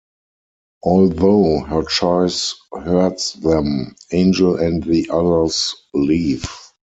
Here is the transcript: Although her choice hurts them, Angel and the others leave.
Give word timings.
Although 0.83 1.59
her 1.65 1.83
choice 1.83 2.55
hurts 2.73 3.33
them, 3.33 3.93
Angel 4.11 4.55
and 4.57 4.81
the 4.83 5.07
others 5.11 5.75
leave. 5.93 6.47